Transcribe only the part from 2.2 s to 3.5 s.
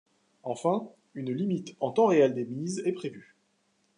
des mises est prévue.